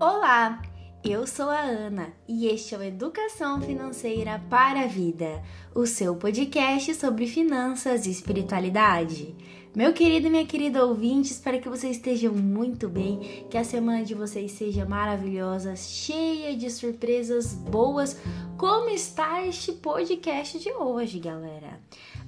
[0.00, 0.62] Olá,
[1.04, 5.42] eu sou a Ana e este é o Educação Financeira para a Vida,
[5.74, 9.36] o seu podcast sobre finanças e espiritualidade.
[9.76, 14.02] Meu querido e minha querida ouvinte, espero que vocês estejam muito bem, que a semana
[14.02, 18.18] de vocês seja maravilhosa, cheia de surpresas boas,
[18.56, 21.78] como está este podcast de hoje, galera.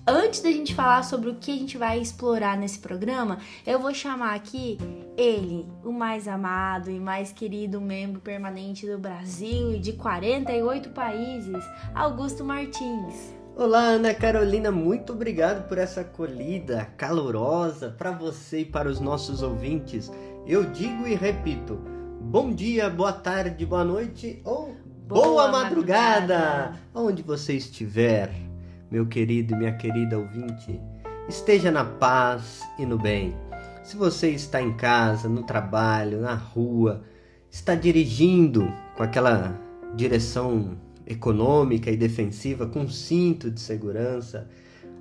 [0.04, 3.94] Antes da gente falar sobre o que a gente vai explorar nesse programa, eu vou
[3.94, 4.76] chamar aqui
[5.16, 11.64] ele, o mais amado e mais querido membro permanente do Brasil e de 48 países,
[11.94, 13.32] Augusto Martins.
[13.54, 19.40] Olá, Ana Carolina, muito obrigado por essa acolhida calorosa para você e para os nossos
[19.40, 20.10] ouvintes.
[20.44, 21.78] Eu digo e repito:
[22.20, 24.74] bom dia, boa tarde, boa noite ou
[25.06, 28.50] boa, boa madrugada, madrugada, onde você estiver
[28.92, 30.78] meu querido e minha querida ouvinte,
[31.26, 33.34] esteja na paz e no bem.
[33.82, 37.02] Se você está em casa, no trabalho, na rua,
[37.50, 39.58] está dirigindo com aquela
[39.94, 44.46] direção econômica e defensiva, com cinto de segurança,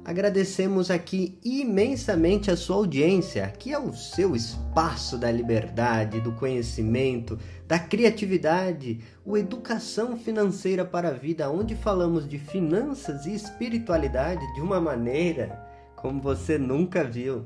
[0.03, 7.37] Agradecemos aqui imensamente a sua audiência, que é o seu espaço da liberdade, do conhecimento,
[7.67, 14.61] da criatividade, o Educação Financeira para a Vida, onde falamos de finanças e espiritualidade de
[14.61, 17.45] uma maneira como você nunca viu.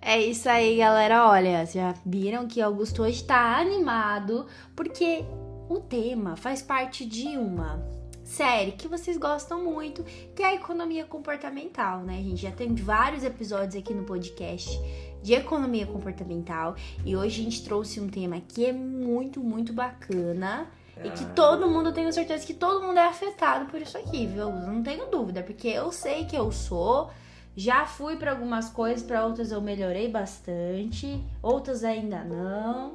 [0.00, 1.28] É isso aí, galera.
[1.28, 5.24] Olha, já viram que Augusto hoje está animado porque
[5.68, 8.01] o tema faz parte de uma
[8.32, 10.02] série que vocês gostam muito,
[10.34, 12.18] que é a economia comportamental, né?
[12.18, 14.80] A gente já tem vários episódios aqui no podcast
[15.22, 20.66] de economia comportamental e hoje a gente trouxe um tema que é muito, muito bacana.
[21.04, 24.26] E que todo mundo, eu tenho certeza que todo mundo é afetado por isso aqui,
[24.26, 24.50] viu?
[24.50, 27.10] Não tenho dúvida, porque eu sei que eu sou,
[27.56, 32.94] já fui para algumas coisas, para outras eu melhorei bastante, outras ainda não.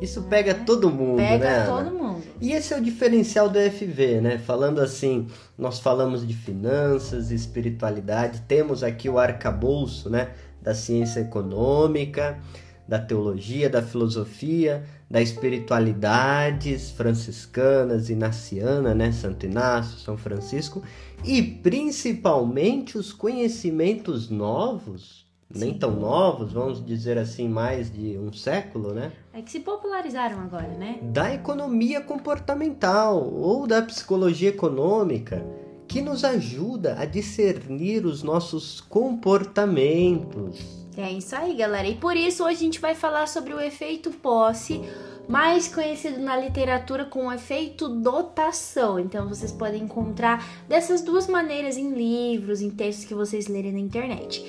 [0.00, 0.62] Isso pega né?
[0.64, 1.60] todo mundo, pega né?
[1.60, 2.22] Pega todo mundo.
[2.40, 4.38] E esse é o diferencial do FV, né?
[4.38, 5.26] Falando assim,
[5.58, 10.30] nós falamos de finanças, espiritualidade, temos aqui o arcabouço, né?
[10.62, 12.38] Da ciência econômica,
[12.86, 19.12] da teologia, da filosofia, da espiritualidades franciscanas, inaciana, né?
[19.12, 20.82] Santo Inácio, São Francisco
[21.24, 25.60] e principalmente os conhecimentos novos, Sim.
[25.60, 29.12] nem tão novos, vamos dizer assim, mais de um século, né?
[29.32, 30.98] É que se popularizaram agora, né?
[31.02, 35.44] Da economia comportamental ou da psicologia econômica
[35.86, 40.85] que nos ajuda a discernir os nossos comportamentos.
[40.96, 41.86] É isso aí, galera.
[41.86, 44.82] E por isso hoje a gente vai falar sobre o efeito posse
[45.28, 48.98] mais conhecido na literatura com o efeito dotação.
[48.98, 53.80] Então vocês podem encontrar dessas duas maneiras em livros, em textos que vocês lerem na
[53.80, 54.44] internet.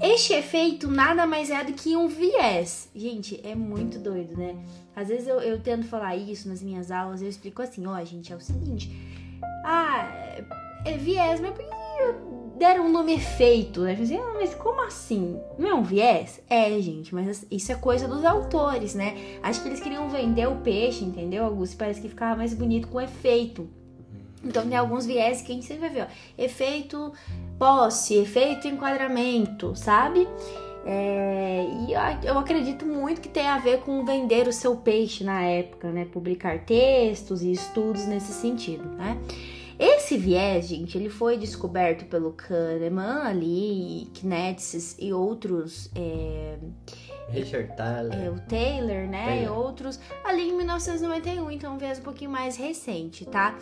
[0.00, 2.88] Este efeito nada mais é do que um viés.
[2.94, 4.56] Gente, é muito doido, né?
[4.96, 8.04] Às vezes eu, eu tento falar isso nas minhas aulas, eu explico assim, ó, oh,
[8.04, 8.90] gente, é o seguinte.
[9.64, 10.08] Ah,
[10.86, 12.29] é viés, mas por que
[12.60, 13.96] deram um nome efeito, né?
[14.00, 15.40] Assim, ah, mas como assim?
[15.58, 16.42] Não é um viés?
[16.48, 19.16] É, gente, mas isso é coisa dos autores, né?
[19.42, 21.78] Acho que eles queriam vender o peixe, entendeu, Augusto?
[21.78, 23.66] Parece que ficava mais bonito com efeito.
[24.44, 26.06] Então tem alguns viés que a gente sempre vai ver, ó.
[26.36, 27.14] Efeito
[27.58, 30.28] posse, efeito enquadramento, sabe?
[30.84, 35.42] É, e eu acredito muito que tem a ver com vender o seu peixe na
[35.42, 36.04] época, né?
[36.04, 39.16] Publicar textos e estudos nesse sentido, né?
[39.80, 45.90] Esse viés, gente, ele foi descoberto pelo Kahneman ali, Knetses e outros.
[45.94, 46.58] É,
[47.30, 48.12] Richard Taylor.
[48.12, 49.24] É, o Taylor, né?
[49.24, 49.44] Taylor.
[49.44, 53.56] E outros ali em 1991, então um viés um pouquinho mais recente, tá?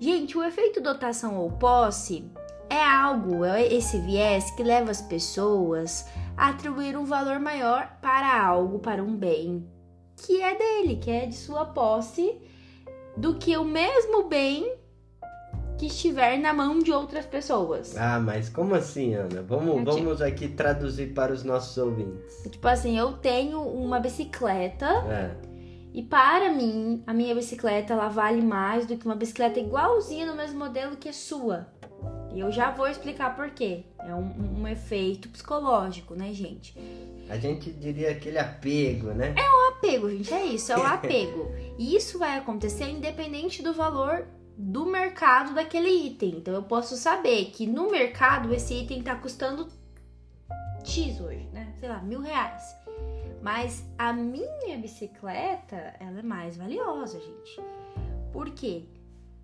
[0.00, 2.28] Gente, o efeito dotação ou posse
[2.68, 6.04] é algo, é esse viés que leva as pessoas
[6.36, 9.64] a atribuir um valor maior para algo, para um bem
[10.16, 12.36] que é dele, que é de sua posse,
[13.16, 14.79] do que o mesmo bem
[15.80, 17.96] que estiver na mão de outras pessoas.
[17.96, 19.40] Ah, mas como assim, Ana?
[19.40, 22.42] Vamos, vamos aqui traduzir para os nossos ouvintes.
[22.50, 24.86] Tipo assim, eu tenho uma bicicleta.
[25.08, 25.34] É.
[25.94, 30.36] E para mim, a minha bicicleta ela vale mais do que uma bicicleta igualzinha no
[30.36, 31.66] mesmo modelo que a sua.
[32.34, 33.84] E eu já vou explicar por quê.
[34.00, 36.74] É um, um efeito psicológico, né, gente?
[37.30, 39.34] A gente diria aquele apego, né?
[39.34, 41.50] É o apego, gente, é isso, é o apego.
[41.78, 44.26] E isso vai acontecer independente do valor
[44.60, 46.36] do mercado daquele item.
[46.36, 49.68] Então eu posso saber que no mercado esse item tá custando
[50.84, 51.72] X hoje, né?
[51.78, 52.62] Sei lá, mil reais.
[53.42, 57.60] Mas a minha bicicleta, ela é mais valiosa, gente.
[58.32, 58.84] Por quê?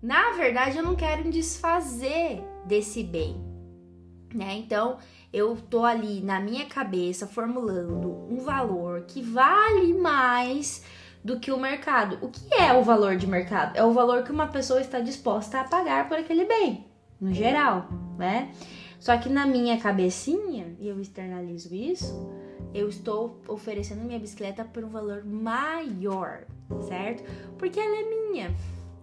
[0.01, 3.35] Na verdade, eu não quero desfazer desse bem,
[4.31, 4.53] né?
[4.53, 4.99] Então,
[5.33, 10.83] eu tô ali na minha cabeça formulando um valor que vale mais
[11.23, 12.17] do que o mercado.
[12.21, 13.75] O que é o valor de mercado?
[13.75, 16.85] É o valor que uma pessoa está disposta a pagar por aquele bem,
[17.19, 17.87] no geral,
[18.17, 18.51] né?
[18.99, 22.29] Só que na minha cabecinha, e eu externalizo isso,
[22.73, 26.45] eu estou oferecendo minha bicicleta por um valor maior,
[26.87, 27.23] certo?
[27.57, 28.55] Porque ela é minha.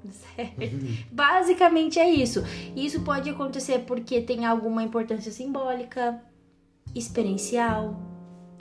[0.36, 0.60] Certo?
[1.10, 2.42] Basicamente é isso.
[2.76, 6.22] Isso pode acontecer porque tem alguma importância simbólica,
[6.94, 7.98] experiencial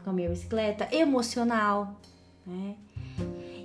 [0.03, 1.99] com a minha bicicleta, emocional,
[2.45, 2.75] né?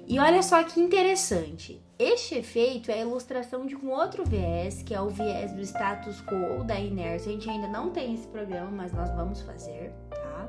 [0.08, 1.82] E olha só que interessante.
[1.98, 6.22] Este efeito é a ilustração de um outro viés, que é o viés do status
[6.22, 7.28] quo da inércia.
[7.30, 10.48] A gente ainda não tem esse programa, mas nós vamos fazer, tá?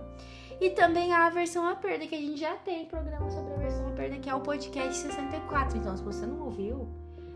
[0.61, 3.91] E também a aversão à perda, que a gente já tem programa sobre aversão à
[3.91, 5.77] perda, que é o podcast 64.
[5.77, 6.87] Então, se você não ouviu,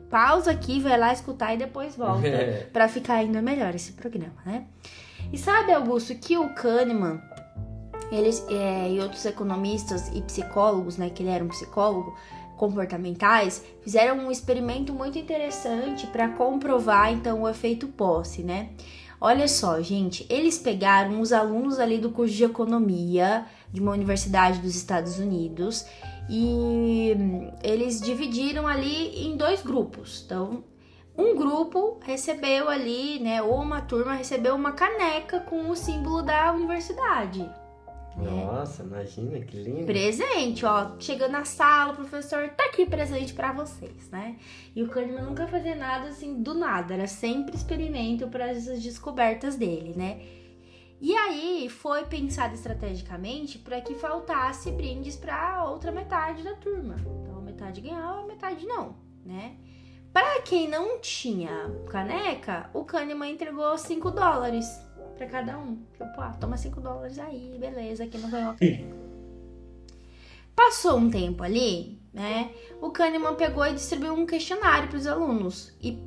[0.10, 2.24] pausa aqui, vai lá escutar e depois volta,
[2.72, 4.66] para ficar ainda melhor esse programa, né?
[5.32, 7.20] E sabe, Augusto, que o Kahneman
[8.12, 12.16] eles é, e outros economistas e psicólogos, né, que ele era um psicólogo
[12.58, 18.70] comportamentais, fizeram um experimento muito interessante para comprovar então o efeito posse, né?
[19.20, 24.60] Olha só, gente, eles pegaram os alunos ali do curso de economia de uma universidade
[24.60, 25.86] dos Estados Unidos
[26.30, 27.16] e
[27.64, 30.24] eles dividiram ali em dois grupos.
[30.26, 30.64] Então,
[31.18, 36.52] um grupo recebeu ali, né, ou uma turma recebeu uma caneca com o símbolo da
[36.52, 37.50] universidade.
[38.18, 38.22] É.
[38.22, 39.86] Nossa, imagina que lindo.
[39.86, 40.92] Presente, ó.
[41.00, 44.38] Chegando na sala, o professor tá aqui presente para vocês, né?
[44.76, 49.56] E o Kahneman nunca fazia nada assim do nada, era sempre experimento para essas descobertas
[49.56, 50.22] dele, né?
[51.02, 56.96] E aí foi pensado estrategicamente para que faltasse brindes para outra metade da turma.
[57.22, 58.96] Então, metade ganhava, metade não,
[59.26, 59.58] né?
[60.14, 64.66] Para quem não tinha caneca, o Kahneman entregou 5 dólares
[65.16, 65.78] para cada um.
[65.92, 68.56] Tipo, ah, toma 5 dólares aí, beleza, aqui não ganhou.
[70.56, 72.52] Passou um tempo ali, né?
[72.82, 75.98] O Kahneman pegou e distribuiu um questionário para os alunos e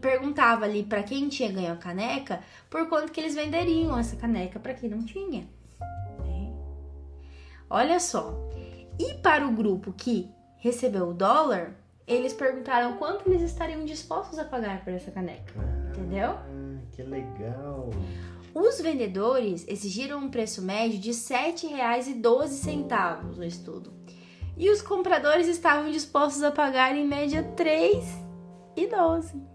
[0.00, 2.40] perguntava ali para quem tinha ganho a caneca
[2.70, 5.48] por quanto que eles venderiam essa caneca para quem não tinha.
[6.20, 6.52] Né?
[7.68, 8.32] Olha só.
[8.98, 11.74] E para o grupo que recebeu o dólar,
[12.06, 15.54] eles perguntaram quanto eles estariam dispostos a pagar por essa caneca.
[15.90, 16.30] Entendeu?
[16.30, 17.90] Ah, que legal!
[18.54, 23.92] Os vendedores exigiram um preço médio de R$ 7,12 no estudo.
[24.56, 27.48] E os compradores estavam dispostos a pagar em média R$
[28.76, 29.52] 3,12.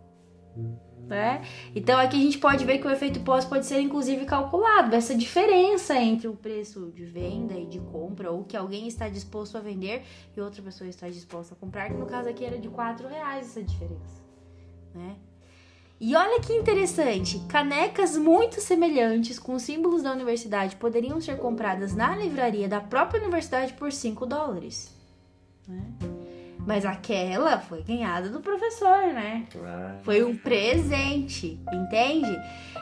[1.07, 1.41] Né?
[1.73, 5.15] Então aqui a gente pode ver que o efeito pós pode ser inclusive calculado, essa
[5.15, 9.61] diferença entre o preço de venda e de compra, ou que alguém está disposto a
[9.61, 10.03] vender
[10.35, 12.73] e outra pessoa está disposta a comprar, que no caso aqui era de R$
[13.09, 14.21] reais essa diferença.
[14.93, 15.15] Né?
[15.99, 22.15] E olha que interessante, canecas muito semelhantes com símbolos da universidade poderiam ser compradas na
[22.15, 24.95] livraria da própria universidade por 5 dólares.
[25.67, 26.16] Né?
[26.67, 29.45] Mas aquela foi ganhada do professor, né?
[30.03, 32.37] Foi um presente, entende?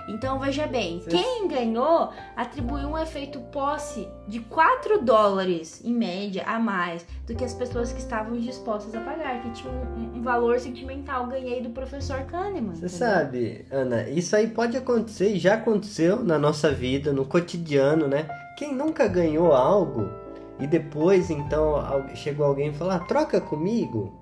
[0.10, 6.58] Então veja bem, quem ganhou atribuiu um efeito posse de 4 dólares em média a
[6.58, 10.60] mais do que as pessoas que estavam dispostas a pagar, que tinham um, um valor
[10.60, 11.28] sentimental.
[11.28, 12.74] Ganhei do professor Kahneman.
[12.74, 18.08] Você sabe, Ana, isso aí pode acontecer e já aconteceu na nossa vida, no cotidiano,
[18.08, 18.28] né?
[18.58, 20.25] Quem nunca ganhou algo
[20.60, 21.76] e depois, então,
[22.16, 24.14] chegou alguém e falou: ah, troca comigo,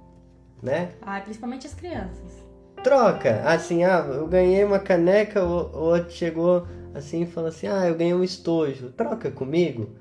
[0.62, 0.90] né?
[1.02, 2.44] Ah, principalmente as crianças.
[2.84, 3.42] Troca!
[3.46, 7.96] Assim, ah, eu ganhei uma caneca, o outro chegou assim e falou assim: ah, eu
[7.96, 9.92] ganhei um estojo, troca comigo?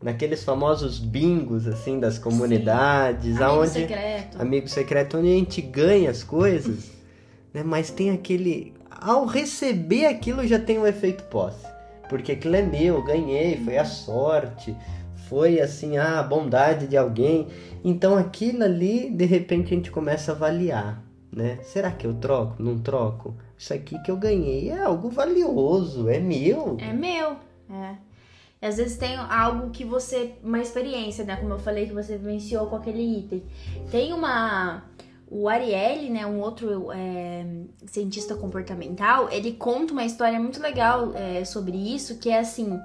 [0.00, 3.42] Naqueles famosos bingos, assim, das comunidades, Sim.
[3.42, 3.70] Amigo aonde.
[3.70, 4.42] Secreto.
[4.42, 6.92] Amigo secreto, onde a gente ganha as coisas,
[7.52, 7.62] né?
[7.64, 8.74] Mas tem aquele.
[8.90, 11.66] Ao receber aquilo já tem um efeito posse.
[12.08, 14.76] Porque aquilo é meu, ganhei, foi a sorte,
[15.28, 17.48] foi assim a bondade de alguém.
[17.84, 21.02] Então aquilo ali, de repente a gente começa a avaliar,
[21.32, 21.58] né?
[21.62, 22.62] Será que eu troco?
[22.62, 23.34] Não troco?
[23.56, 26.76] Isso aqui que eu ganhei é algo valioso, é meu.
[26.80, 27.36] É meu,
[27.70, 27.96] é.
[28.60, 31.36] E às vezes tem algo que você, uma experiência, né?
[31.36, 33.42] Como eu falei que você vivenciou com aquele item.
[33.90, 34.82] Tem uma
[35.36, 37.44] o Ariely, né, um outro é,
[37.86, 42.80] cientista comportamental, ele conta uma história muito legal é, sobre isso, que é assim,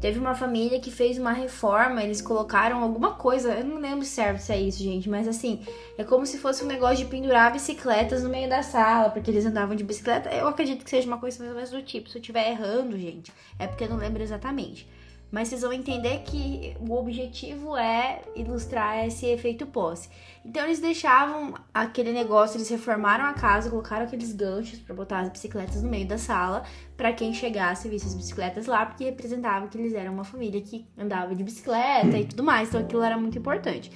[0.00, 4.40] teve uma família que fez uma reforma, eles colocaram alguma coisa, eu não lembro certo
[4.40, 5.60] se é isso, gente, mas assim,
[5.96, 9.46] é como se fosse um negócio de pendurar bicicletas no meio da sala, porque eles
[9.46, 12.18] andavam de bicicleta, eu acredito que seja uma coisa mais ou menos do tipo, se
[12.18, 14.88] eu estiver errando, gente, é porque eu não lembro exatamente
[15.32, 20.10] mas vocês vão entender que o objetivo é ilustrar esse efeito posse.
[20.44, 25.30] Então eles deixavam aquele negócio, eles reformaram a casa, colocaram aqueles ganchos para botar as
[25.30, 26.64] bicicletas no meio da sala,
[26.98, 30.86] para quem chegasse visse as bicicletas lá, porque representava que eles eram uma família que
[30.98, 33.90] andava de bicicleta e tudo mais, então aquilo era muito importante.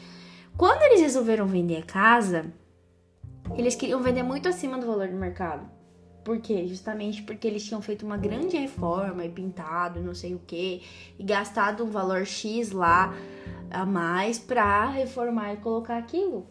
[0.56, 2.46] Quando eles resolveram vender a casa,
[3.54, 5.75] eles queriam vender muito acima do valor do mercado.
[6.26, 6.66] Por quê?
[6.66, 10.82] Justamente porque eles tinham feito uma grande reforma e pintado, não sei o que,
[11.16, 13.14] e gastado um valor X lá
[13.70, 16.44] a mais pra reformar e colocar aquilo.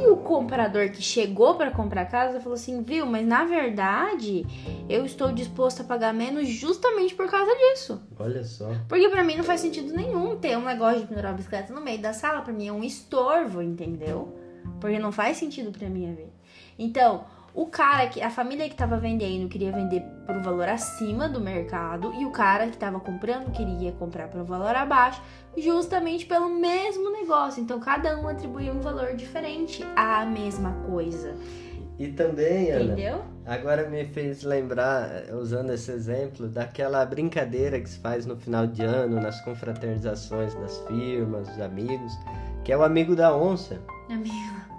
[0.00, 4.46] E o comprador que chegou para comprar a casa falou assim: viu, mas na verdade
[4.88, 8.00] eu estou disposto a pagar menos justamente por causa disso.
[8.18, 8.70] Olha só.
[8.88, 11.82] Porque para mim não faz sentido nenhum ter um negócio de pendurar a bicicleta no
[11.82, 12.40] meio da sala.
[12.40, 14.34] Para mim é um estorvo, entendeu?
[14.80, 16.32] Porque não faz sentido para mim ver.
[16.78, 21.28] Então, o cara que a família que tava vendendo queria vender por um valor acima
[21.28, 25.22] do mercado e o cara que tava comprando queria comprar por um valor abaixo,
[25.56, 27.62] justamente pelo mesmo negócio.
[27.62, 31.36] Então cada um atribuía um valor diferente à mesma coisa.
[31.96, 33.22] E também, Ana, Entendeu?
[33.46, 38.82] agora me fez lembrar, usando esse exemplo, daquela brincadeira que se faz no final de
[38.82, 42.12] ano, nas confraternizações das firmas, dos amigos,
[42.64, 43.80] que é o amigo da onça.
[44.10, 44.73] Amigo.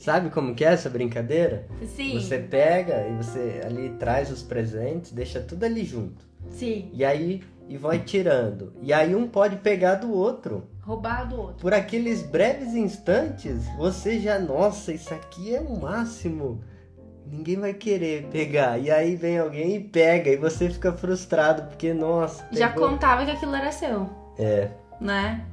[0.00, 1.66] Sabe como que é essa brincadeira?
[1.94, 2.18] Sim.
[2.18, 6.24] Você pega e você ali traz os presentes, deixa tudo ali junto.
[6.48, 6.88] Sim.
[6.94, 8.72] E aí e vai tirando.
[8.82, 10.66] E aí um pode pegar do outro.
[10.80, 11.56] Roubar do outro.
[11.60, 16.64] Por aqueles breves instantes, você já, nossa, isso aqui é o máximo.
[17.26, 18.78] Ninguém vai querer pegar.
[18.78, 22.88] E aí vem alguém e pega e você fica frustrado porque nossa, Já pegou.
[22.88, 24.70] contava que aquilo era seu, É.
[24.98, 25.44] né?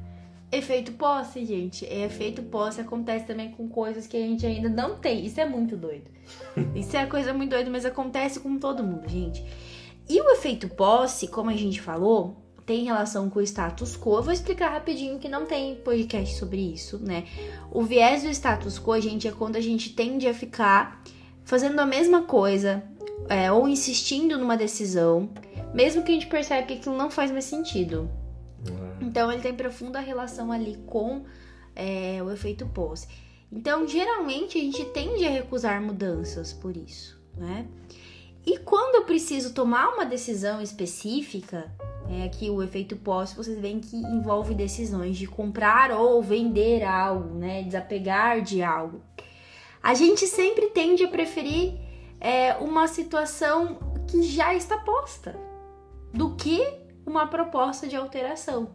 [0.51, 1.86] Efeito posse, gente.
[1.86, 5.25] Efeito posse acontece também com coisas que a gente ainda não tem.
[5.25, 6.10] Isso é muito doido.
[6.74, 9.44] Isso é coisa muito doida, mas acontece com todo mundo, gente.
[10.10, 14.18] E o efeito posse, como a gente falou, tem relação com o status quo.
[14.18, 17.25] Eu vou explicar rapidinho que não tem podcast sobre isso, né?
[17.72, 21.04] O viés do status quo, gente, é quando a gente tende a ficar
[21.44, 22.84] fazendo a mesma coisa
[23.30, 25.30] é, ou insistindo numa decisão,
[25.74, 28.10] mesmo que a gente percebe que aquilo não faz mais sentido.
[29.08, 31.24] Então ele tem profunda relação ali com
[31.74, 33.08] é, o efeito posse.
[33.50, 37.66] Então, geralmente a gente tende a recusar mudanças por isso, né?
[38.46, 41.72] E quando eu preciso tomar uma decisão específica,
[42.10, 47.36] é aqui o efeito posse, vocês veem que envolve decisões de comprar ou vender algo,
[47.36, 47.64] né?
[47.64, 49.02] Desapegar de algo.
[49.82, 51.76] A gente sempre tende a preferir
[52.20, 55.38] é, uma situação que já está posta
[56.14, 56.62] do que
[57.06, 58.70] uma proposta de alteração,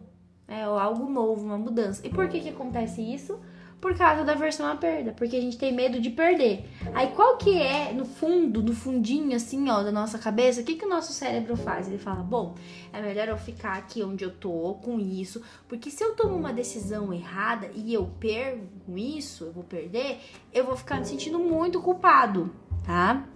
[0.47, 2.05] é, ou algo novo, uma mudança.
[2.05, 3.39] E por que que acontece isso?
[3.79, 6.69] Por causa da versão à perda, porque a gente tem medo de perder.
[6.93, 10.75] Aí qual que é, no fundo, no fundinho assim, ó, da nossa cabeça, o que
[10.75, 11.89] que o nosso cérebro faz?
[11.89, 12.55] Ele fala, bom,
[12.93, 16.53] é melhor eu ficar aqui onde eu tô com isso, porque se eu tomo uma
[16.53, 20.19] decisão errada e eu perco isso, eu vou perder,
[20.53, 23.27] eu vou ficar me sentindo muito culpado, tá?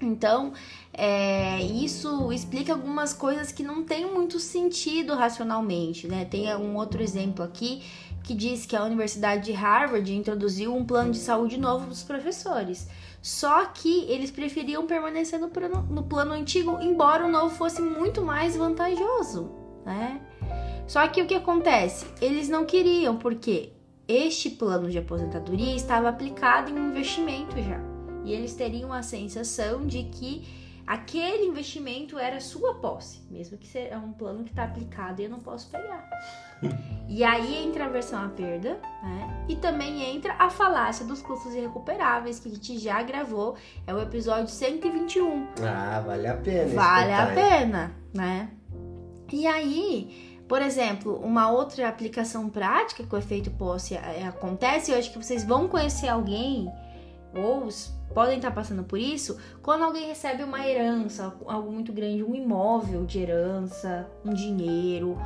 [0.00, 0.52] Então,
[0.92, 6.24] é, isso explica algumas coisas que não tem muito sentido racionalmente, né?
[6.24, 7.82] Tem um outro exemplo aqui
[8.22, 12.02] que diz que a Universidade de Harvard introduziu um plano de saúde novo para os
[12.02, 12.88] professores.
[13.20, 18.22] Só que eles preferiam permanecer no plano, no plano antigo, embora o novo fosse muito
[18.22, 19.50] mais vantajoso,
[19.84, 20.20] né?
[20.86, 22.06] Só que o que acontece?
[22.20, 23.72] Eles não queriam, porque
[24.08, 27.89] este plano de aposentadoria estava aplicado em um investimento já.
[28.24, 30.46] E eles teriam a sensação de que
[30.86, 35.30] aquele investimento era sua posse, mesmo que seja um plano que está aplicado e eu
[35.30, 36.08] não posso pegar.
[37.08, 39.46] e aí entra a versão à perda, né?
[39.48, 44.00] E também entra a falácia dos custos irrecuperáveis, que a gente já gravou, é o
[44.00, 45.46] episódio 121.
[45.62, 46.74] Ah, vale a pena.
[46.74, 48.50] Vale a pena, né?
[49.32, 54.98] E aí, por exemplo, uma outra aplicação prática que o efeito posse é, acontece, eu
[54.98, 56.68] acho que vocês vão conhecer alguém
[57.34, 57.68] ou
[58.14, 63.04] podem estar passando por isso, quando alguém recebe uma herança, algo muito grande, um imóvel
[63.04, 65.16] de herança, um dinheiro,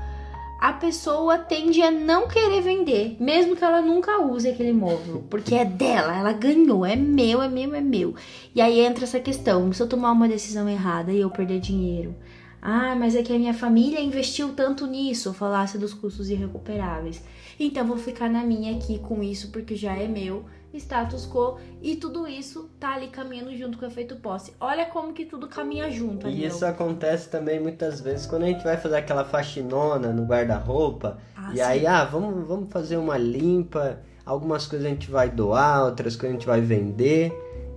[0.60, 5.54] a pessoa tende a não querer vender, mesmo que ela nunca use aquele imóvel, porque
[5.54, 8.14] é dela, ela ganhou, é meu, é meu, é meu.
[8.54, 12.14] E aí entra essa questão, se eu tomar uma decisão errada e eu perder dinheiro,
[12.62, 17.22] ah, mas é que a minha família investiu tanto nisso, falasse dos custos irrecuperáveis.
[17.60, 20.46] Então vou ficar na minha aqui com isso porque já é meu,
[20.78, 24.52] status quo, e tudo isso tá ali caminhando junto com o efeito posse.
[24.60, 28.64] Olha como que tudo caminha junto, E isso acontece também muitas vezes quando a gente
[28.64, 31.18] vai fazer aquela faxinona no guarda-roupa.
[31.36, 31.62] Ah, e sim.
[31.62, 34.00] aí, ah, vamos, vamos fazer uma limpa.
[34.24, 37.32] Algumas coisas a gente vai doar, outras coisas a gente vai vender.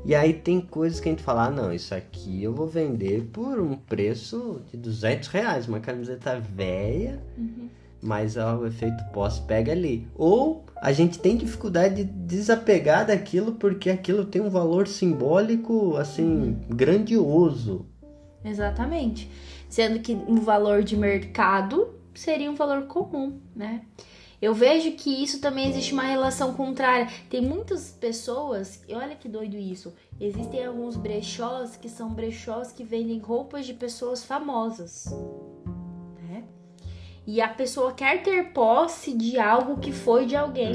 [0.06, 3.30] E aí tem coisas que a gente fala, ah, não, isso aqui eu vou vender
[3.34, 5.68] por um preço de 200 reais.
[5.68, 7.68] Uma camiseta velha, Uhum.
[8.08, 10.08] Mas ó, o efeito pós pega ali.
[10.16, 16.58] Ou a gente tem dificuldade de desapegar daquilo porque aquilo tem um valor simbólico, assim,
[16.70, 17.86] grandioso.
[18.46, 19.30] Exatamente.
[19.68, 23.82] Sendo que um valor de mercado seria um valor comum, né?
[24.42, 27.10] Eu vejo que isso também existe uma relação contrária.
[27.28, 29.92] Tem muitas pessoas, e olha que doido isso.
[30.22, 35.08] Existem alguns brechós que são brechós que vendem roupas de pessoas famosas.
[37.28, 40.72] E a pessoa quer ter posse de algo que foi de alguém.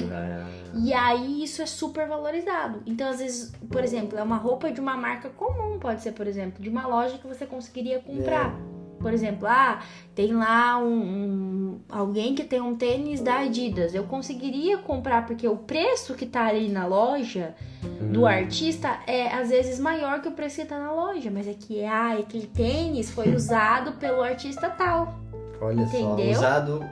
[0.74, 2.82] E aí isso é super valorizado.
[2.84, 6.26] Então, às vezes, por exemplo, é uma roupa de uma marca comum, pode ser, por
[6.26, 8.54] exemplo, de uma loja que você conseguiria comprar.
[8.68, 8.72] É.
[9.00, 9.80] Por exemplo, ah,
[10.14, 13.94] tem lá um, um, alguém que tem um tênis da Adidas.
[13.94, 18.12] Eu conseguiria comprar porque o preço que tá ali na loja hum.
[18.12, 21.54] do artista é às vezes maior que o preço que tá na loja, mas é
[21.54, 25.31] que ah, aquele tênis foi usado pelo artista tal.
[25.62, 26.34] Olha Entendeu?
[26.34, 26.84] só, usado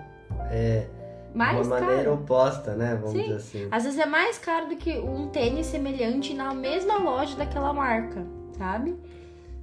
[0.50, 0.86] é,
[1.34, 2.14] mais uma maneira caro.
[2.14, 2.94] oposta, né?
[2.94, 3.22] Vamos Sim.
[3.22, 3.68] dizer assim.
[3.70, 8.24] Às vezes é mais caro do que um tênis semelhante na mesma loja daquela marca,
[8.56, 8.96] sabe?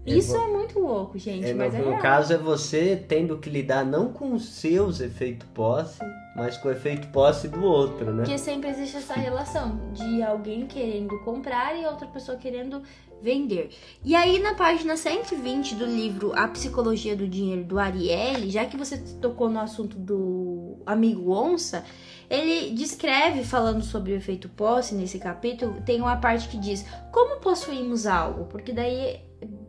[0.08, 1.46] Isso é muito louco, gente.
[1.46, 5.02] É, mas no, é no caso, é você tendo que lidar não com os seus
[5.02, 6.00] efeitos posse,
[6.36, 8.24] mas com o efeito posse do outro, né?
[8.24, 12.82] Porque sempre existe essa relação de alguém querendo comprar e outra pessoa querendo
[13.22, 13.72] vender.
[14.04, 18.78] E aí, na página 120 do livro A Psicologia do Dinheiro do Ariely, já que
[18.78, 21.84] você tocou no assunto do amigo onça,
[22.30, 27.40] ele descreve, falando sobre o efeito posse nesse capítulo, tem uma parte que diz como
[27.40, 29.22] possuímos algo, porque daí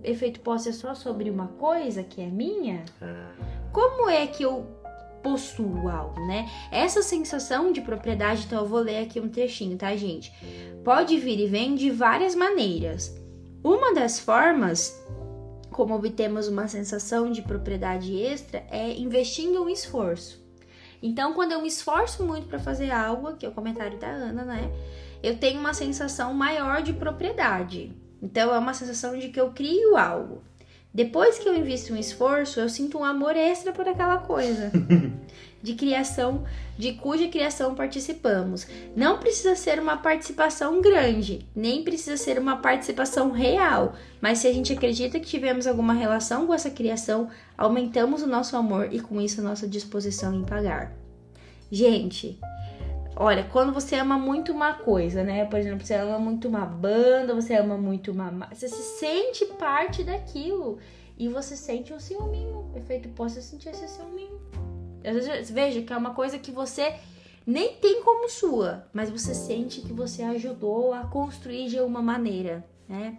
[0.03, 2.85] efeito posse é só sobre uma coisa que é minha?
[3.01, 3.33] Ah.
[3.73, 4.67] Como é que eu
[5.23, 6.49] possuo algo, né?
[6.71, 10.33] Essa sensação de propriedade, então eu vou ler aqui um trechinho, tá, gente?
[10.85, 13.15] Pode vir e vem de várias maneiras.
[13.63, 14.97] Uma das formas
[15.71, 20.48] como obtemos uma sensação de propriedade extra é investindo um esforço.
[21.03, 24.45] Então, quando eu me esforço muito para fazer algo, que é o comentário da Ana,
[24.45, 24.71] né?
[25.23, 27.93] Eu tenho uma sensação maior de propriedade.
[28.23, 30.43] Então é uma sensação de que eu crio algo.
[30.93, 34.73] Depois que eu invisto um esforço, eu sinto um amor extra por aquela coisa.
[35.63, 36.45] de criação,
[36.77, 38.67] de cuja criação participamos.
[38.95, 44.53] Não precisa ser uma participação grande, nem precisa ser uma participação real, mas se a
[44.53, 49.21] gente acredita que tivemos alguma relação com essa criação, aumentamos o nosso amor e com
[49.21, 50.93] isso a nossa disposição em pagar.
[51.71, 52.39] Gente,
[53.21, 55.45] Olha, quando você ama muito uma coisa, né?
[55.45, 58.49] Por exemplo, você ama muito uma banda, você ama muito uma.
[58.53, 60.79] Você se sente parte daquilo.
[61.19, 62.71] E você sente um ciúminho.
[62.77, 64.41] Efeito posso sentir esse ciúminho.
[65.09, 66.95] Às vezes, veja que é uma coisa que você
[67.47, 72.65] nem tem como sua, mas você sente que você ajudou a construir de uma maneira,
[72.89, 73.19] né?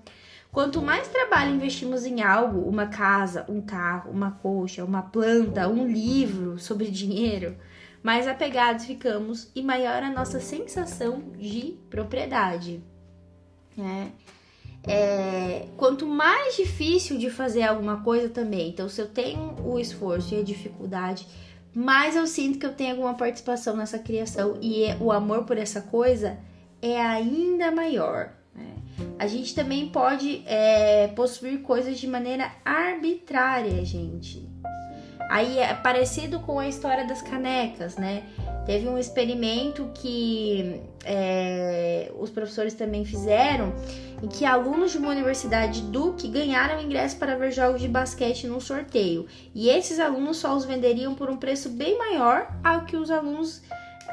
[0.51, 5.87] Quanto mais trabalho investimos em algo, uma casa, um carro, uma coxa, uma planta, um
[5.87, 7.55] livro sobre dinheiro,
[8.01, 12.83] mais apegados ficamos e maior a nossa sensação de propriedade.
[13.77, 14.11] Né?
[14.83, 20.33] É, quanto mais difícil de fazer alguma coisa também, então se eu tenho o esforço
[20.33, 21.27] e a dificuldade,
[21.73, 25.57] mais eu sinto que eu tenho alguma participação nessa criação e é, o amor por
[25.57, 26.37] essa coisa
[26.81, 28.31] é ainda maior.
[28.55, 28.75] Né?
[29.17, 34.49] A gente também pode é, possuir coisas de maneira arbitrária, gente.
[35.29, 38.23] Aí é parecido com a história das canecas, né?
[38.65, 43.73] Teve um experimento que é, os professores também fizeram,
[44.21, 48.59] em que alunos de uma universidade Duke ganharam ingresso para ver jogos de basquete num
[48.59, 49.27] sorteio.
[49.55, 53.61] E esses alunos só os venderiam por um preço bem maior ao que os alunos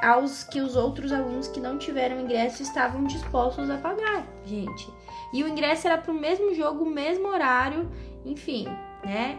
[0.00, 4.86] aos que os outros alunos que não tiveram ingresso estavam dispostos a pagar, gente.
[5.32, 7.90] E o ingresso era para o mesmo jogo, o mesmo horário,
[8.24, 8.66] enfim,
[9.04, 9.38] né?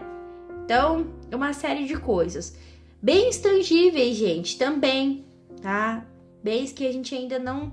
[0.63, 2.58] Então, uma série de coisas.
[3.01, 5.25] Bens tangíveis, gente, também,
[5.62, 6.03] tá?
[6.43, 7.71] Bens que a gente ainda não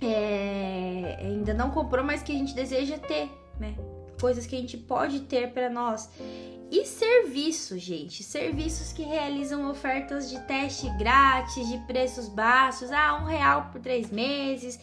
[0.00, 3.74] é, ainda não comprou, mas que a gente deseja ter, né?
[4.20, 6.10] Coisas que a gente pode ter para nós.
[6.70, 8.22] E serviços, gente.
[8.22, 12.92] Serviços que realizam ofertas de teste grátis, de preços baixos.
[12.92, 14.78] Ah, um real por três meses.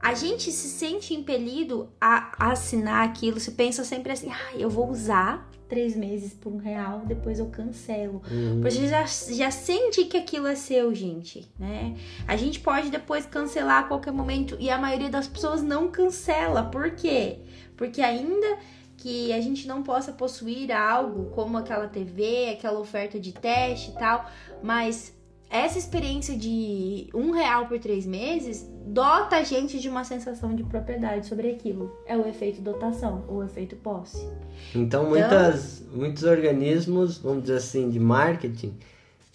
[0.00, 3.38] A gente se sente impelido a assinar aquilo.
[3.38, 7.46] Você pensa sempre assim, ah, eu vou usar três meses por um real, depois eu
[7.46, 8.20] cancelo.
[8.30, 8.60] Uhum.
[8.60, 11.96] Porque já, já sente que aquilo é seu, gente, né?
[12.26, 16.64] A gente pode depois cancelar a qualquer momento e a maioria das pessoas não cancela.
[16.64, 17.38] Por quê?
[17.76, 18.58] Porque ainda
[18.96, 23.94] que a gente não possa possuir algo como aquela TV, aquela oferta de teste e
[23.94, 24.28] tal,
[24.62, 25.18] mas
[25.50, 30.62] essa experiência de um real por três meses dota a gente de uma sensação de
[30.62, 31.92] propriedade sobre aquilo.
[32.06, 34.24] É o efeito dotação, o efeito posse.
[34.70, 38.78] Então, então muitas, muitos organismos, vamos dizer assim, de marketing,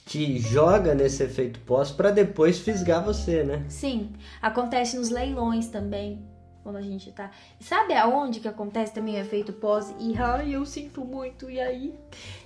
[0.06, 3.66] te joga nesse efeito posse para depois fisgar você, né?
[3.68, 6.24] Sim, acontece nos leilões também.
[6.64, 7.30] Quando a gente tá.
[7.60, 9.94] Sabe aonde que acontece também o efeito pós?
[10.00, 11.48] E ai, eu sinto muito.
[11.48, 11.94] E aí?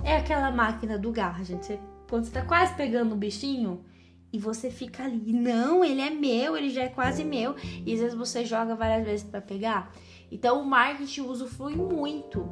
[0.03, 1.67] É aquela máquina do garra, gente.
[1.67, 3.85] Você quando você tá quase pegando o bichinho
[4.33, 7.55] E você fica ali, não, ele é meu, ele já é quase meu.
[7.85, 9.91] E às vezes você joga várias vezes para pegar.
[10.31, 12.47] Então o marketing usufrui muito,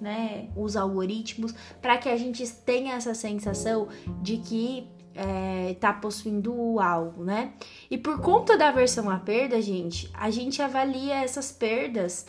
[0.00, 3.88] né, os algoritmos para que a gente tenha essa sensação
[4.22, 7.52] de que é, tá possuindo algo, né?
[7.90, 12.26] E por conta da versão à perda, gente, a gente avalia essas perdas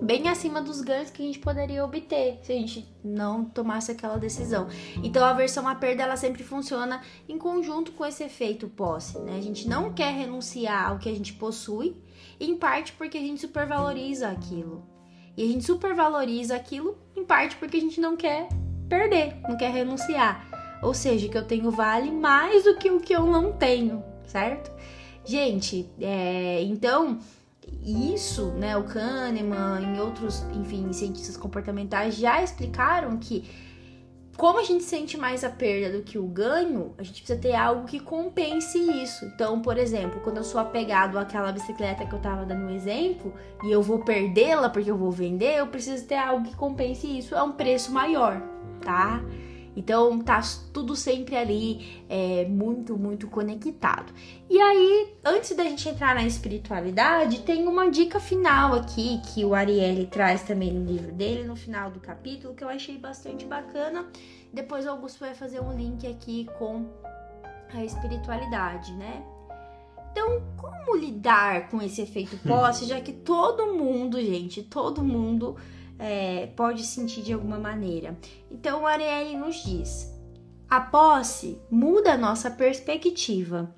[0.00, 4.16] bem acima dos ganhos que a gente poderia obter se a gente não tomasse aquela
[4.16, 4.68] decisão.
[5.02, 9.36] Então a versão à perda ela sempre funciona em conjunto com esse efeito posse, né?
[9.36, 11.96] A gente não quer renunciar ao que a gente possui,
[12.38, 14.82] em parte porque a gente supervaloriza aquilo.
[15.36, 18.48] E a gente supervaloriza aquilo em parte porque a gente não quer
[18.88, 20.48] perder, não quer renunciar.
[20.82, 24.70] Ou seja, que eu tenho vale mais do que o que eu não tenho, certo?
[25.24, 27.18] Gente, é, então
[27.82, 33.48] isso, né, o Kahneman e outros, enfim, cientistas comportamentais já explicaram que
[34.40, 37.54] como a gente sente mais a perda do que o ganho, a gente precisa ter
[37.54, 39.26] algo que compense isso.
[39.26, 43.34] Então, por exemplo, quando eu sou apegado àquela bicicleta que eu tava dando um exemplo
[43.62, 47.34] e eu vou perdê-la porque eu vou vender, eu preciso ter algo que compense isso.
[47.34, 48.40] É um preço maior,
[48.80, 49.22] tá?
[49.76, 50.40] Então tá
[50.72, 54.12] tudo sempre ali é, muito, muito conectado.
[54.48, 59.54] E aí, antes da gente entrar na espiritualidade, tem uma dica final aqui que o
[59.54, 64.06] Ariely traz também no livro dele, no final do capítulo, que eu achei bastante bacana.
[64.52, 66.86] Depois o Augusto vai fazer um link aqui com
[67.72, 69.22] a espiritualidade, né?
[70.10, 75.56] Então, como lidar com esse efeito posse, já que todo mundo, gente, todo mundo
[76.00, 78.18] é, pode sentir de alguma maneira.
[78.50, 80.10] Então, o nos diz:
[80.68, 83.74] a posse muda a nossa perspectiva.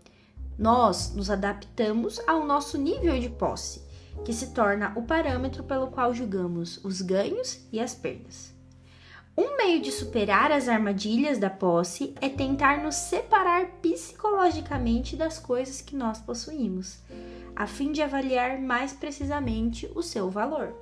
[0.59, 3.83] Nós nos adaptamos ao nosso nível de posse,
[4.25, 8.53] que se torna o parâmetro pelo qual julgamos os ganhos e as perdas.
[9.37, 15.81] Um meio de superar as armadilhas da posse é tentar nos separar psicologicamente das coisas
[15.81, 16.99] que nós possuímos,
[17.57, 20.82] a fim de avaliar mais precisamente o seu valor.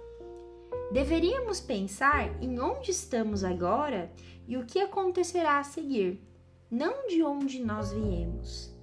[0.90, 4.10] Deveríamos pensar em onde estamos agora
[4.48, 6.20] e o que acontecerá a seguir,
[6.68, 8.74] não de onde nós viemos.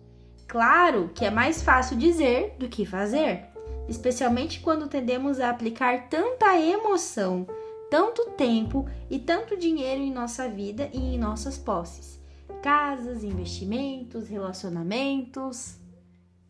[0.48, 3.48] Claro que é mais fácil dizer do que fazer,
[3.90, 7.46] especialmente quando tendemos a aplicar tanta emoção,
[7.92, 12.22] tanto tempo e tanto dinheiro em nossa vida e em nossas posses,
[12.64, 15.76] casas, investimentos, relacionamentos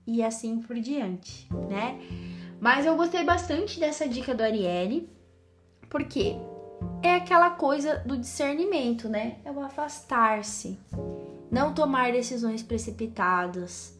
[0.05, 1.99] e assim por diante, né?
[2.61, 5.16] Mas eu gostei bastante dessa dica do Arielle
[5.89, 6.35] porque
[7.01, 9.37] é aquela coisa do discernimento, né?
[9.43, 10.77] É o afastar-se,
[11.51, 13.97] não tomar decisões precipitadas.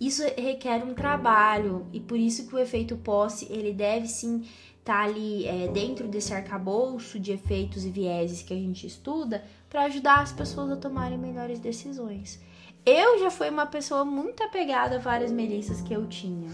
[0.00, 4.44] Isso requer um trabalho e por isso que o efeito posse ele deve sim
[4.80, 9.44] estar tá ali é, dentro desse arcabouço de efeitos e vieses que a gente estuda
[9.70, 12.40] para ajudar as pessoas a tomarem melhores decisões.
[12.84, 16.50] Eu já fui uma pessoa muito apegada a várias melissas que eu tinha.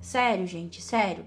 [0.00, 1.24] Sério, gente, sério.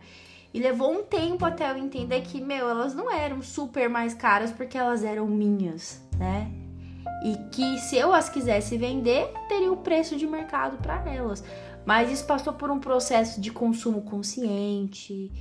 [0.53, 4.51] E levou um tempo até eu entender que, meu, elas não eram super mais caras
[4.51, 6.51] porque elas eram minhas, né?
[7.25, 11.43] E que se eu as quisesse vender, teria o preço de mercado para elas.
[11.85, 15.31] Mas isso passou por um processo de consumo consciente,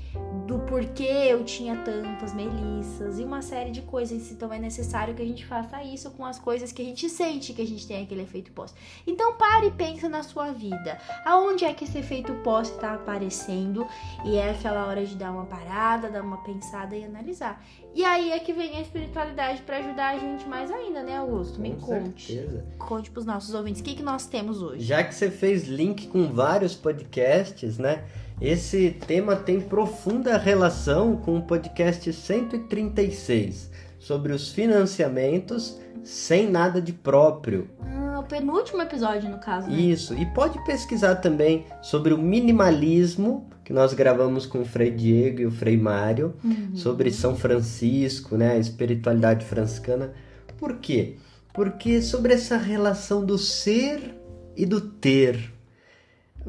[0.46, 4.30] do porquê eu tinha tantas melissas e uma série de coisas.
[4.32, 7.52] Então é necessário que a gente faça isso com as coisas que a gente sente
[7.52, 8.74] que a gente tem aquele efeito pós.
[9.06, 10.98] Então pare e pensa na sua vida.
[11.24, 13.86] Aonde é que esse efeito pós está aparecendo?
[14.24, 17.64] E é aquela hora de dar uma parada, dar uma pensada e analisar.
[17.94, 21.60] E aí é que vem a espiritualidade para ajudar a gente mais ainda, né, Augusto?
[21.60, 22.32] Me com conte.
[22.32, 22.64] Certeza.
[22.78, 23.82] Conte pros nossos ouvintes.
[23.82, 24.82] O que, que nós temos hoje?
[24.82, 28.04] Já que você fez link com vários podcasts, né?
[28.40, 36.92] Esse tema tem profunda relação com o podcast 136 sobre os financiamentos sem nada de
[36.92, 37.68] próprio.
[37.80, 39.68] Ah, o penúltimo episódio, no caso.
[39.68, 39.76] Né?
[39.76, 45.40] Isso, e pode pesquisar também sobre o minimalismo, que nós gravamos com o Frei Diego
[45.42, 46.74] e o Frei Mário, uhum.
[46.74, 50.12] sobre São Francisco, né, a espiritualidade franciscana.
[50.58, 51.16] Por quê?
[51.54, 54.16] Porque sobre essa relação do ser
[54.56, 55.52] e do ter,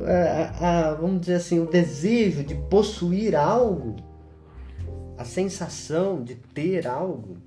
[0.02, 3.96] a, a, vamos dizer assim, o desejo de possuir algo,
[5.18, 7.38] a sensação de ter algo,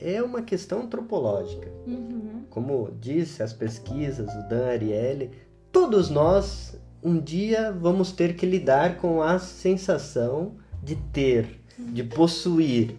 [0.00, 1.70] é uma questão antropológica.
[1.86, 2.42] Uhum.
[2.50, 5.30] Como disse as pesquisas, o Dan Ariely,
[5.70, 12.96] todos nós um dia vamos ter que lidar com a sensação de ter, de possuir.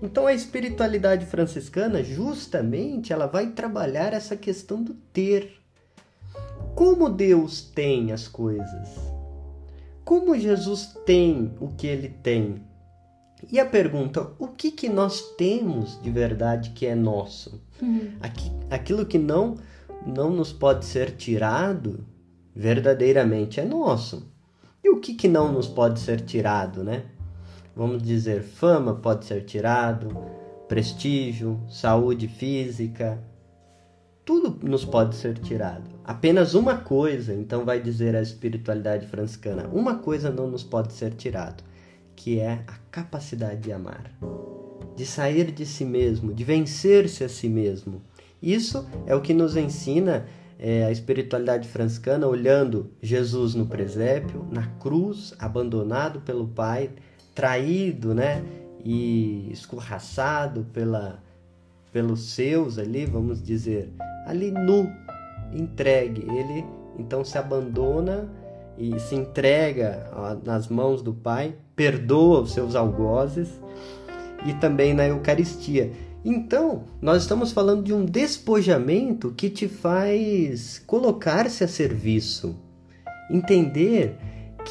[0.00, 5.57] Então a espiritualidade franciscana, justamente, ela vai trabalhar essa questão do ter
[6.78, 8.88] como Deus tem as coisas?
[10.04, 12.62] Como Jesus tem o que ele tem?
[13.50, 17.60] E a pergunta: o que, que nós temos de verdade que é nosso?
[17.82, 18.12] Uhum.
[18.20, 19.56] Aqui, aquilo que não
[20.06, 22.06] não nos pode ser tirado,
[22.54, 24.30] verdadeiramente é nosso.
[24.82, 27.06] E o que, que não nos pode ser tirado, né?
[27.74, 30.16] Vamos dizer, fama pode ser tirado,
[30.68, 33.20] prestígio, saúde física,
[34.24, 35.97] tudo nos pode ser tirado.
[36.08, 41.12] Apenas uma coisa, então vai dizer a espiritualidade franciscana, uma coisa não nos pode ser
[41.12, 41.62] tirado,
[42.16, 44.10] que é a capacidade de amar,
[44.96, 48.00] de sair de si mesmo, de vencer-se a si mesmo.
[48.40, 50.26] Isso é o que nos ensina
[50.58, 56.88] é, a espiritualidade franciscana, olhando Jesus no presépio, na cruz, abandonado pelo Pai,
[57.34, 58.42] traído, né?
[58.82, 61.22] E escorraçado pela,
[61.92, 63.92] pelos seus ali, vamos dizer,
[64.26, 64.90] ali nu,
[65.52, 66.22] entregue.
[66.22, 66.64] Ele
[66.98, 68.28] então se abandona
[68.76, 70.10] e se entrega
[70.44, 73.48] nas mãos do Pai, perdoa os seus algozes
[74.46, 75.92] e também na Eucaristia.
[76.24, 82.56] Então, nós estamos falando de um despojamento que te faz colocar-se a serviço,
[83.30, 84.16] entender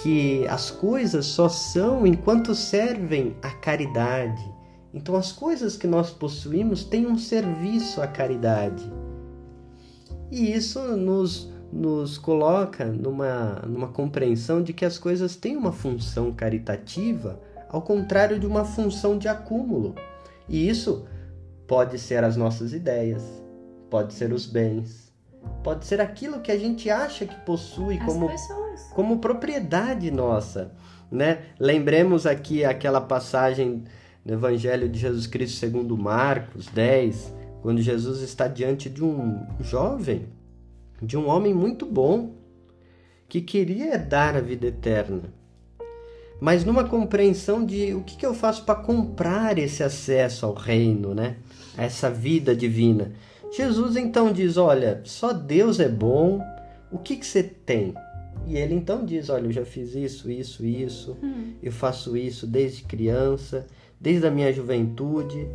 [0.02, 4.44] que as coisas só são enquanto servem à caridade.
[4.94, 8.84] Então, as coisas que nós possuímos têm um serviço à caridade.
[10.32, 16.32] E isso nos, nos coloca numa, numa compreensão de que as coisas têm uma função
[16.32, 19.96] caritativa, ao contrário de uma função de acúmulo.
[20.50, 21.06] E isso
[21.68, 23.22] Pode ser as nossas ideias,
[23.90, 25.12] pode ser os bens,
[25.62, 28.30] pode ser aquilo que a gente acha que possui como,
[28.96, 30.72] como propriedade nossa.
[31.12, 31.40] Né?
[31.60, 33.84] Lembremos aqui aquela passagem
[34.26, 40.28] do Evangelho de Jesus Cristo segundo Marcos 10, quando Jesus está diante de um jovem,
[41.02, 42.36] de um homem muito bom,
[43.28, 45.38] que queria dar a vida eterna
[46.40, 51.14] mas numa compreensão de o que, que eu faço para comprar esse acesso ao reino,
[51.14, 51.38] né?
[51.76, 53.12] A essa vida divina.
[53.56, 56.42] Jesus então diz: Olha, só Deus é bom,
[56.92, 57.94] o que, que você tem?
[58.46, 61.54] E ele então diz: Olha, eu já fiz isso, isso, isso, hum.
[61.62, 63.66] eu faço isso desde criança,
[64.00, 65.48] desde a minha juventude.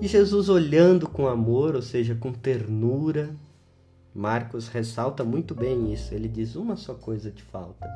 [0.00, 3.34] E Jesus olhando com amor, ou seja, com ternura,
[4.14, 6.14] Marcos ressalta muito bem isso.
[6.14, 7.88] Ele diz: Uma só coisa te falta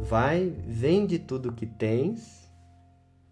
[0.00, 2.48] Vai, vende tudo que tens,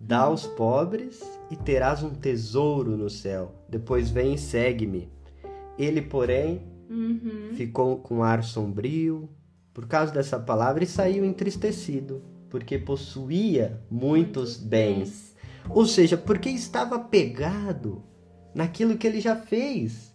[0.00, 3.54] dá aos pobres e terás um tesouro no céu.
[3.68, 5.08] Depois vem e segue-me.
[5.78, 7.50] Ele, porém, uhum.
[7.54, 9.28] ficou com ar sombrio
[9.72, 15.34] por causa dessa palavra e saiu entristecido, porque possuía muitos bens.
[15.68, 18.03] Ou seja, porque estava pegado
[18.55, 20.14] naquilo que ele já fez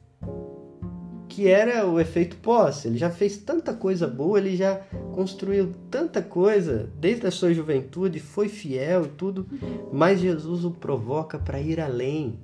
[1.29, 2.87] que era o efeito posse.
[2.87, 4.81] Ele já fez tanta coisa boa, ele já
[5.13, 9.47] construiu tanta coisa desde a sua juventude, foi fiel e tudo,
[9.93, 12.39] mas Jesus o provoca para ir além,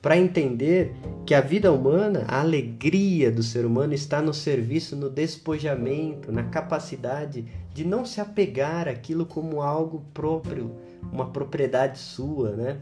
[0.00, 0.92] para entender
[1.26, 6.44] que a vida humana, a alegria do ser humano está no serviço, no despojamento, na
[6.44, 10.74] capacidade de não se apegar àquilo como algo próprio,
[11.12, 12.78] uma propriedade sua, né?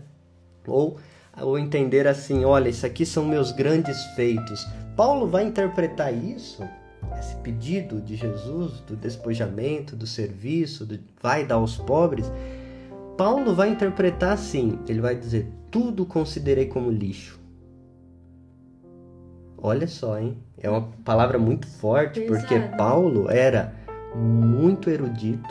[0.67, 0.99] Ou
[1.41, 6.63] ou entender assim, olha, isso aqui são meus grandes feitos, Paulo vai interpretar isso,
[7.19, 12.31] esse pedido de Jesus do despojamento, do serviço, do vai dar aos pobres.
[13.17, 17.39] Paulo vai interpretar assim: ele vai dizer, tudo considerei como lixo.
[19.57, 20.39] Olha só, hein?
[20.57, 23.75] É uma palavra muito forte, porque Paulo era
[24.15, 25.49] muito erudito,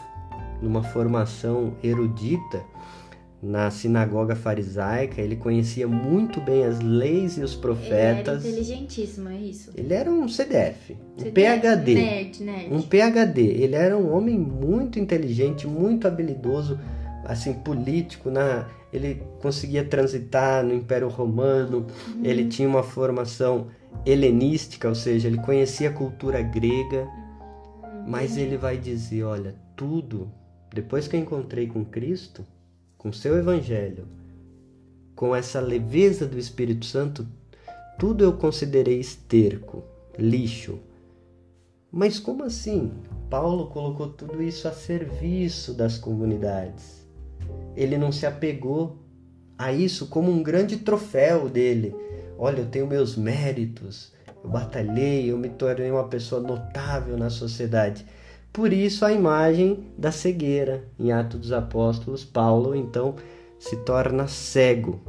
[0.62, 2.64] numa formação erudita
[3.42, 8.44] na sinagoga farisaica, ele conhecia muito bem as leis e os profetas.
[8.44, 9.72] Ele era inteligentíssimo, é isso?
[9.76, 11.96] Ele era um CDF, um CDF, PhD.
[11.96, 12.74] Nerd, nerd.
[12.74, 13.42] Um PhD.
[13.42, 16.80] Ele era um homem muito inteligente, muito habilidoso,
[17.26, 22.24] assim, político, na ele conseguia transitar no Império Romano, uhum.
[22.24, 23.68] ele tinha uma formação
[24.06, 28.06] helenística, ou seja, ele conhecia a cultura grega, uhum.
[28.08, 30.32] mas ele vai dizer, olha, tudo,
[30.78, 32.46] depois que eu encontrei com Cristo,
[33.00, 34.08] com seu evangelho,
[35.16, 37.28] com essa leveza do Espírito Santo,
[37.98, 39.84] tudo eu considerei esterco,
[40.20, 40.78] lixo.
[41.92, 42.92] Mas como assim?
[43.28, 47.04] Paulo colocou tudo isso a serviço das comunidades.
[47.76, 49.00] Ele não se apegou
[49.58, 51.96] a isso como um grande troféu dele.
[52.38, 54.14] Olha, eu tenho meus méritos,
[54.44, 58.06] eu batalhei, eu me tornei uma pessoa notável na sociedade.
[58.52, 60.84] Por isso a imagem da cegueira.
[61.00, 63.16] Em Atos dos Apóstolos, Paulo então
[63.60, 65.00] se torna cego.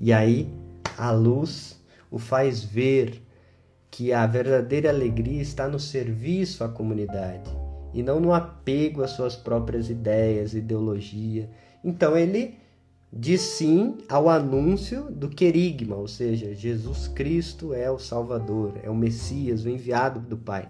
[0.00, 0.48] E aí
[0.96, 3.22] a luz o faz ver
[3.90, 7.50] que a verdadeira alegria está no serviço à comunidade
[7.92, 11.50] e não no apego às suas próprias ideias, ideologia.
[11.84, 12.54] Então ele
[13.12, 18.94] diz sim ao anúncio do querigma, ou seja, Jesus Cristo é o Salvador, é o
[18.94, 20.68] Messias, o enviado do Pai.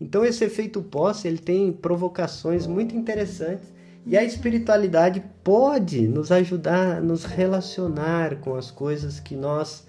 [0.00, 3.74] Então esse efeito posse ele tem provocações muito interessantes
[4.06, 9.86] e a espiritualidade pode nos ajudar a nos relacionar com as coisas que nós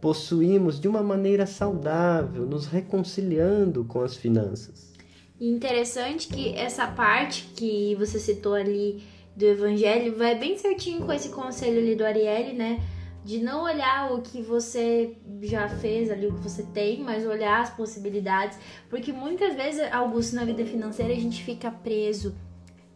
[0.00, 4.94] possuímos de uma maneira saudável, nos reconciliando com as finanças.
[5.40, 9.02] interessante que essa parte que você citou ali
[9.36, 12.80] do evangelho vai bem certinho com esse conselho ali do Ariely, né?
[13.28, 17.60] De não olhar o que você já fez ali, o que você tem, mas olhar
[17.60, 18.58] as possibilidades.
[18.88, 22.34] Porque muitas vezes, Augusto, na vida financeira, a gente fica preso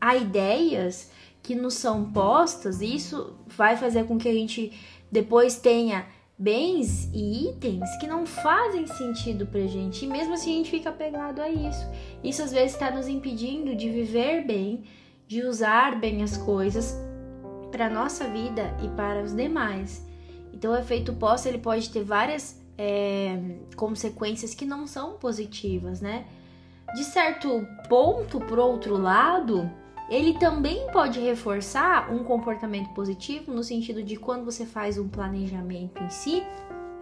[0.01, 1.11] a ideias
[1.42, 4.73] que nos são postas, e isso vai fazer com que a gente
[5.11, 6.07] depois tenha
[6.38, 10.07] bens e itens que não fazem sentido pra gente.
[10.07, 11.87] E mesmo assim a gente fica apegado a isso.
[12.25, 14.85] Isso às vezes está nos impedindo de viver bem,
[15.29, 16.97] de usar bem as coisas
[17.71, 20.11] para nossa vida e para os demais.
[20.53, 23.38] Então, o efeito pós ele pode ter várias é,
[23.77, 26.27] consequências que não são positivas, né?
[26.95, 29.71] De certo ponto, por outro lado,
[30.11, 36.03] ele também pode reforçar um comportamento positivo no sentido de quando você faz um planejamento
[36.03, 36.43] em si,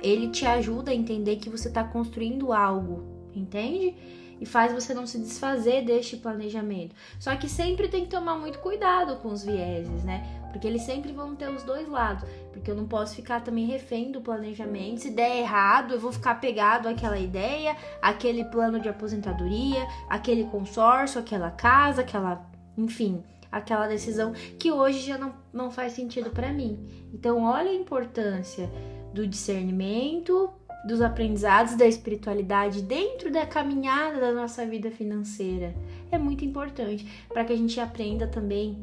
[0.01, 3.03] ele te ajuda a entender que você está construindo algo,
[3.35, 3.95] entende?
[4.41, 6.95] E faz você não se desfazer deste planejamento.
[7.19, 10.27] Só que sempre tem que tomar muito cuidado com os vieses, né?
[10.51, 12.29] Porque eles sempre vão ter os dois lados.
[12.51, 15.03] Porque eu não posso ficar também refém do planejamento.
[15.03, 21.21] Se der errado, eu vou ficar pegado àquela ideia, aquele plano de aposentadoria, aquele consórcio,
[21.21, 22.49] aquela casa, aquela.
[22.79, 23.23] Enfim,
[23.53, 26.89] aquela decisão que hoje já não, não faz sentido para mim.
[27.13, 28.71] Então, olha a importância
[29.13, 30.51] do discernimento,
[30.85, 35.75] dos aprendizados da espiritualidade dentro da caminhada da nossa vida financeira.
[36.11, 38.79] É muito importante para que a gente aprenda também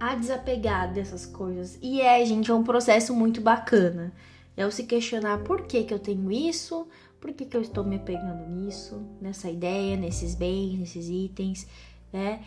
[0.00, 1.78] a desapegar dessas coisas.
[1.80, 4.12] E é, gente, é um processo muito bacana.
[4.56, 6.86] É o se questionar por que, que eu tenho isso,
[7.20, 11.66] por que, que eu estou me apegando nisso, nessa ideia, nesses bens, nesses itens
[12.14, 12.38] né?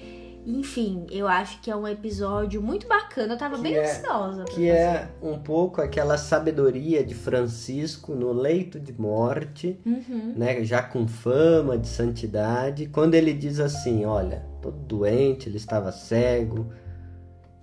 [0.45, 3.33] Enfim, eu acho que é um episódio muito bacana.
[3.33, 4.45] Eu tava que bem é, ansiosa.
[4.45, 4.69] que fazer.
[4.69, 10.35] é um pouco aquela sabedoria de Francisco no leito de morte, uhum.
[10.37, 10.63] né?
[10.63, 16.71] Já com fama de santidade, quando ele diz assim: Olha, todo doente, ele estava cego.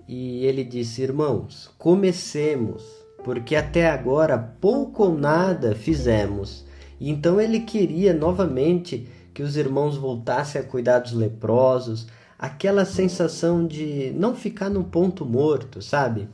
[0.07, 2.85] E ele disse: Irmãos, comecemos,
[3.25, 6.67] porque até agora pouco ou nada fizemos.
[7.01, 12.07] Então ele queria novamente que os irmãos voltassem a cuidar dos leprosos,
[12.39, 16.29] aquela sensação de não ficar no ponto morto, sabe?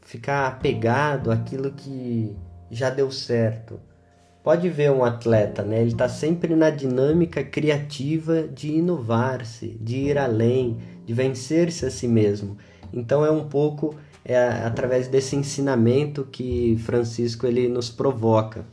[0.00, 2.34] Ficar apegado àquilo que
[2.70, 3.78] já deu certo.
[4.42, 5.80] Pode ver um atleta, né?
[5.80, 12.08] Ele está sempre na dinâmica criativa de inovar-se, de ir além, de vencer-se a si
[12.08, 12.56] mesmo.
[12.92, 18.64] Então é um pouco é através desse ensinamento que Francisco ele nos provoca.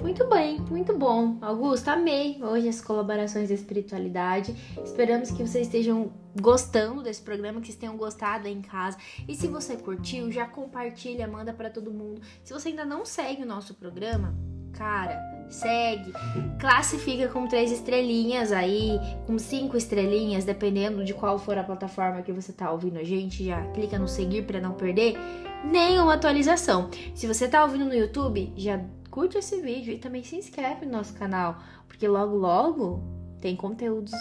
[0.00, 1.36] Muito bem, muito bom.
[1.42, 4.54] Augusto, amei hoje as colaborações da espiritualidade.
[4.82, 8.96] Esperamos que vocês estejam gostando desse programa, que vocês tenham gostado aí em casa.
[9.26, 12.22] E se você curtiu, já compartilha, manda para todo mundo.
[12.44, 14.34] Se você ainda não segue o nosso programa,
[14.72, 16.12] cara, segue,
[16.60, 22.32] classifica com três estrelinhas aí, com cinco estrelinhas, dependendo de qual for a plataforma que
[22.32, 25.16] você tá ouvindo a gente, já clica no seguir para não perder
[25.64, 26.88] nenhuma atualização.
[27.14, 30.92] Se você tá ouvindo no YouTube, já curte esse vídeo e também se inscreve no
[30.92, 33.02] nosso canal, porque logo logo
[33.40, 34.12] tem conteúdos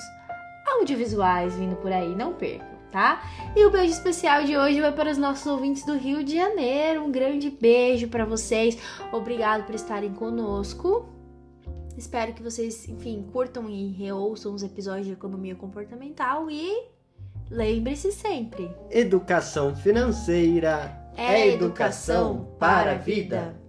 [0.66, 3.24] audiovisuais vindo por aí, não percam, tá?
[3.56, 7.04] E o beijo especial de hoje vai para os nossos ouvintes do Rio de Janeiro.
[7.04, 8.78] Um grande beijo para vocês.
[9.12, 11.08] Obrigado por estarem conosco.
[11.98, 16.90] Espero que vocês, enfim, curtam e reouçam os episódios de economia comportamental e
[17.50, 23.67] lembre-se sempre: educação financeira é educação para a vida.